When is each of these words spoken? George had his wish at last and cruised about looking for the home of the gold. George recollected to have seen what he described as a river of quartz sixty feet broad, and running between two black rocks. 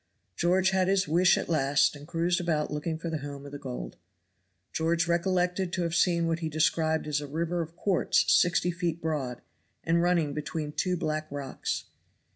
George 0.35 0.71
had 0.71 0.87
his 0.87 1.07
wish 1.07 1.37
at 1.37 1.47
last 1.47 1.95
and 1.95 2.07
cruised 2.07 2.41
about 2.41 2.73
looking 2.73 2.97
for 2.97 3.11
the 3.11 3.19
home 3.19 3.45
of 3.45 3.51
the 3.51 3.59
gold. 3.59 3.97
George 4.73 5.07
recollected 5.07 5.71
to 5.71 5.83
have 5.83 5.93
seen 5.93 6.25
what 6.25 6.39
he 6.39 6.49
described 6.49 7.05
as 7.05 7.21
a 7.21 7.27
river 7.27 7.61
of 7.61 7.75
quartz 7.75 8.25
sixty 8.33 8.71
feet 8.71 8.99
broad, 8.99 9.43
and 9.83 10.01
running 10.01 10.33
between 10.33 10.71
two 10.71 10.97
black 10.97 11.27
rocks. 11.31 11.83